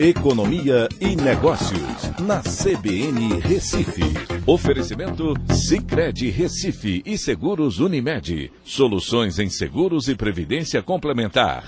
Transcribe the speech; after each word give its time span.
Economia 0.00 0.88
e 1.00 1.16
Negócios, 1.16 2.12
na 2.20 2.40
CBN 2.40 3.40
Recife. 3.40 4.04
Oferecimento 4.46 5.34
Cicred 5.52 6.30
Recife 6.30 7.02
e 7.04 7.18
Seguros 7.18 7.80
Unimed. 7.80 8.52
Soluções 8.62 9.40
em 9.40 9.50
seguros 9.50 10.06
e 10.06 10.14
previdência 10.14 10.80
complementar. 10.84 11.64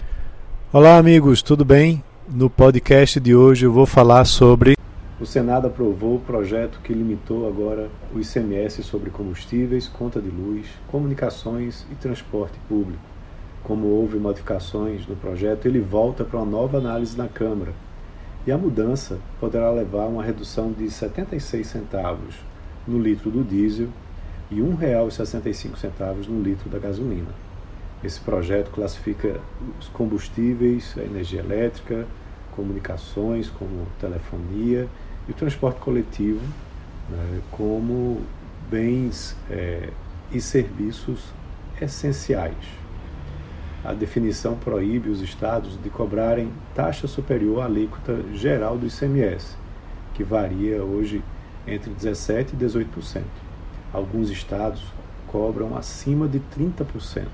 Olá, 0.72 0.96
amigos, 0.96 1.43
tudo 1.43 1.64
bem? 1.64 2.04
No 2.29 2.48
podcast 2.48 3.19
de 3.19 3.35
hoje 3.35 3.66
eu 3.66 3.72
vou 3.72 3.85
falar 3.85 4.24
sobre. 4.24 4.76
O 5.21 5.26
Senado 5.26 5.67
aprovou 5.67 6.15
o 6.15 6.21
projeto 6.21 6.78
que 6.85 6.92
limitou 6.92 7.49
agora 7.49 7.90
o 8.15 8.21
ICMS 8.21 8.85
sobre 8.85 9.10
combustíveis, 9.10 9.88
conta 9.88 10.22
de 10.22 10.31
luz, 10.31 10.69
comunicações 10.87 11.85
e 11.90 11.97
transporte 11.97 12.56
público. 12.69 13.03
Como 13.65 13.88
houve 13.88 14.19
modificações 14.19 15.04
no 15.08 15.17
projeto, 15.17 15.67
ele 15.67 15.81
volta 15.81 16.24
para 16.24 16.38
uma 16.38 16.47
nova 16.47 16.78
análise 16.78 17.19
na 17.19 17.27
Câmara 17.27 17.74
e 18.46 18.52
a 18.52 18.59
mudança 18.59 19.18
poderá 19.38 19.70
levar 19.70 20.04
a 20.04 20.08
uma 20.08 20.22
redução 20.22 20.72
de 20.72 20.90
76 20.90 21.66
centavos 21.66 22.34
no 22.86 22.98
litro 22.98 23.30
do 23.30 23.44
diesel 23.44 23.88
e 24.50 24.56
R$ 24.56 24.62
1,65 24.62 26.26
no 26.26 26.42
litro 26.42 26.68
da 26.68 26.78
gasolina. 26.78 27.28
Esse 28.02 28.18
projeto 28.20 28.70
classifica 28.70 29.40
os 29.78 29.88
combustíveis, 29.88 30.95
a 30.96 31.02
energia 31.02 31.40
elétrica, 31.40 32.06
comunicações 32.56 33.50
como 33.50 33.86
telefonia 34.00 34.88
e 35.28 35.30
o 35.30 35.34
transporte 35.34 35.80
coletivo 35.80 36.40
né, 37.09 37.40
como 37.50 38.22
bens 38.70 39.36
é, 39.50 39.90
e 40.32 40.40
serviços 40.40 41.32
essenciais 41.80 42.80
a 43.84 43.94
definição 43.94 44.56
proíbe 44.56 45.08
os 45.08 45.22
estados 45.22 45.80
de 45.82 45.88
cobrarem 45.88 46.52
taxa 46.74 47.06
superior 47.06 47.62
à 47.62 47.64
alíquota 47.64 48.22
geral 48.34 48.76
do 48.76 48.86
ICMS, 48.86 49.56
que 50.12 50.22
varia 50.22 50.82
hoje 50.82 51.22
entre 51.66 51.90
17% 51.90 52.52
e 52.52 52.56
18%. 52.56 53.22
Alguns 53.92 54.28
estados 54.30 54.84
cobram 55.26 55.76
acima 55.76 56.28
de 56.28 56.40
30%. 56.40 57.26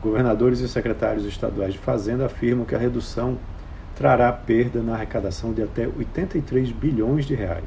Governadores 0.00 0.60
e 0.60 0.68
secretários 0.68 1.24
estaduais 1.24 1.72
de 1.72 1.78
Fazenda 1.78 2.26
afirmam 2.26 2.64
que 2.64 2.74
a 2.74 2.78
redução 2.78 3.36
trará 3.96 4.32
perda 4.32 4.80
na 4.80 4.94
arrecadação 4.94 5.52
de 5.52 5.60
até 5.60 5.88
83 5.88 6.70
bilhões 6.70 7.24
de 7.26 7.34
reais, 7.34 7.64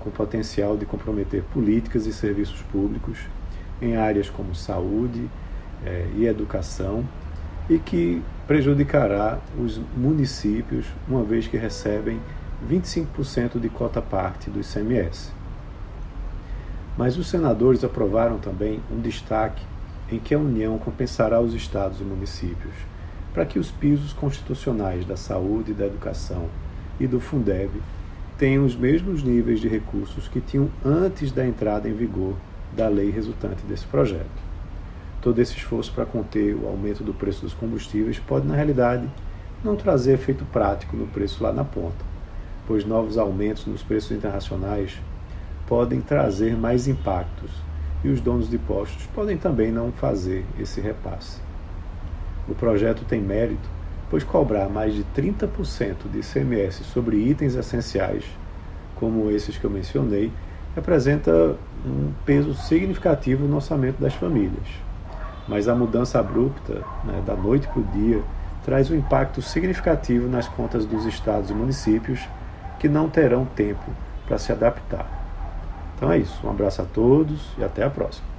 com 0.00 0.10
potencial 0.10 0.78
de 0.78 0.86
comprometer 0.86 1.42
políticas 1.52 2.06
e 2.06 2.12
serviços 2.12 2.62
públicos 2.62 3.18
em 3.82 3.96
áreas 3.96 4.30
como 4.30 4.54
saúde, 4.54 5.28
é, 5.84 6.06
e 6.16 6.26
educação 6.26 7.04
e 7.68 7.78
que 7.78 8.22
prejudicará 8.46 9.38
os 9.58 9.80
municípios, 9.96 10.86
uma 11.08 11.22
vez 11.22 11.46
que 11.46 11.56
recebem 11.56 12.20
25% 12.68 13.58
de 13.58 13.68
cota 13.68 14.00
parte 14.00 14.50
do 14.50 14.60
ICMS. 14.60 15.32
Mas 16.96 17.16
os 17.16 17.28
senadores 17.28 17.82
aprovaram 17.82 18.38
também 18.38 18.80
um 18.90 19.00
destaque 19.00 19.64
em 20.10 20.18
que 20.18 20.34
a 20.34 20.38
União 20.38 20.76
compensará 20.78 21.40
os 21.40 21.54
estados 21.54 22.00
e 22.00 22.04
municípios 22.04 22.74
para 23.32 23.46
que 23.46 23.58
os 23.58 23.70
pisos 23.70 24.12
constitucionais 24.12 25.06
da 25.06 25.16
saúde, 25.16 25.72
da 25.72 25.86
educação 25.86 26.48
e 27.00 27.06
do 27.06 27.18
Fundeb 27.18 27.70
tenham 28.36 28.64
os 28.64 28.76
mesmos 28.76 29.22
níveis 29.22 29.60
de 29.60 29.68
recursos 29.68 30.28
que 30.28 30.40
tinham 30.40 30.68
antes 30.84 31.32
da 31.32 31.46
entrada 31.46 31.88
em 31.88 31.94
vigor 31.94 32.34
da 32.76 32.88
lei 32.88 33.10
resultante 33.10 33.62
desse 33.64 33.86
projeto 33.86 34.51
todo 35.22 35.38
esse 35.38 35.56
esforço 35.56 35.92
para 35.92 36.04
conter 36.04 36.54
o 36.54 36.66
aumento 36.66 37.04
do 37.04 37.14
preço 37.14 37.42
dos 37.42 37.54
combustíveis 37.54 38.18
pode, 38.18 38.46
na 38.46 38.56
realidade, 38.56 39.08
não 39.62 39.76
trazer 39.76 40.14
efeito 40.14 40.44
prático 40.46 40.96
no 40.96 41.06
preço 41.06 41.42
lá 41.42 41.52
na 41.52 41.64
ponta, 41.64 42.04
pois 42.66 42.84
novos 42.84 43.16
aumentos 43.16 43.64
nos 43.64 43.82
preços 43.82 44.10
internacionais 44.10 45.00
podem 45.66 46.00
trazer 46.00 46.56
mais 46.56 46.88
impactos 46.88 47.52
e 48.02 48.08
os 48.08 48.20
donos 48.20 48.50
de 48.50 48.58
postos 48.58 49.06
podem 49.14 49.38
também 49.38 49.70
não 49.70 49.92
fazer 49.92 50.44
esse 50.58 50.80
repasse. 50.80 51.40
O 52.48 52.54
projeto 52.56 53.04
tem 53.04 53.20
mérito, 53.20 53.70
pois 54.10 54.24
cobrar 54.24 54.68
mais 54.68 54.92
de 54.92 55.04
30% 55.16 56.10
de 56.12 56.18
ICMS 56.18 56.82
sobre 56.82 57.16
itens 57.16 57.54
essenciais, 57.54 58.24
como 58.96 59.30
esses 59.30 59.56
que 59.56 59.64
eu 59.64 59.70
mencionei, 59.70 60.32
representa 60.74 61.56
um 61.86 62.10
peso 62.26 62.54
significativo 62.54 63.46
no 63.46 63.56
orçamento 63.56 64.00
das 64.00 64.14
famílias 64.14 64.91
mas 65.52 65.68
a 65.68 65.74
mudança 65.74 66.18
abrupta, 66.18 66.82
né, 67.04 67.22
da 67.26 67.36
noite 67.36 67.68
para 67.68 67.80
o 67.80 67.84
dia, 67.84 68.22
traz 68.64 68.90
um 68.90 68.94
impacto 68.94 69.42
significativo 69.42 70.26
nas 70.26 70.48
contas 70.48 70.86
dos 70.86 71.04
estados 71.04 71.50
e 71.50 71.54
municípios 71.54 72.26
que 72.78 72.88
não 72.88 73.10
terão 73.10 73.44
tempo 73.44 73.84
para 74.24 74.38
se 74.38 74.50
adaptar. 74.50 75.06
Então 75.94 76.10
é 76.10 76.16
isso. 76.16 76.46
Um 76.46 76.48
abraço 76.48 76.80
a 76.80 76.86
todos 76.86 77.52
e 77.58 77.62
até 77.62 77.84
a 77.84 77.90
próxima. 77.90 78.31